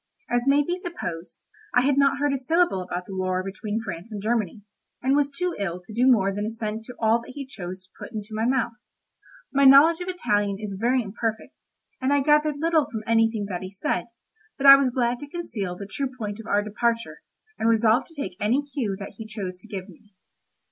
As 0.31 0.47
may 0.47 0.63
be 0.63 0.79
supposed, 0.79 1.45
I 1.75 1.81
had 1.81 1.95
not 1.95 2.17
heard 2.17 2.33
a 2.33 2.37
syllable 2.39 2.81
about 2.81 3.05
the 3.05 3.15
war 3.15 3.43
between 3.43 3.79
France 3.83 4.11
and 4.11 4.19
Germany, 4.19 4.63
and 4.99 5.15
was 5.15 5.29
too 5.29 5.55
ill 5.59 5.79
to 5.79 5.93
do 5.93 6.07
more 6.11 6.33
than 6.33 6.43
assent 6.43 6.85
to 6.85 6.95
all 6.99 7.21
that 7.21 7.33
he 7.35 7.45
chose 7.45 7.85
to 7.85 7.91
put 7.99 8.11
into 8.11 8.29
my 8.33 8.43
mouth. 8.45 8.73
My 9.53 9.63
knowledge 9.63 10.01
of 10.01 10.07
Italian 10.07 10.57
is 10.59 10.73
very 10.81 11.03
imperfect, 11.03 11.65
and 12.01 12.11
I 12.11 12.21
gathered 12.21 12.55
little 12.57 12.87
from 12.89 13.03
anything 13.05 13.45
that 13.49 13.61
he 13.61 13.69
said; 13.69 14.05
but 14.57 14.65
I 14.65 14.75
was 14.75 14.89
glad 14.91 15.19
to 15.19 15.29
conceal 15.29 15.75
the 15.75 15.85
true 15.85 16.09
point 16.17 16.39
of 16.39 16.47
our 16.47 16.63
departure, 16.63 17.21
and 17.59 17.69
resolved 17.69 18.07
to 18.07 18.19
take 18.19 18.35
any 18.39 18.65
cue 18.73 18.95
that 18.97 19.17
he 19.17 19.25
chose 19.27 19.59
to 19.59 19.67
give 19.67 19.87
me. 19.87 20.15